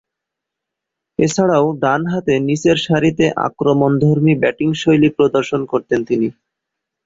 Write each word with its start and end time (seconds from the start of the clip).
এছাড়াও, 1.19 1.65
ডানহাতে 1.81 2.33
নিচেরসারিতে 2.47 3.25
আক্রমণধর্মী 3.47 4.33
ব্যাটিংশৈলী 4.41 5.09
প্রদর্শন 5.17 5.61
করতেন 5.71 5.99
তিনি। 6.05 6.27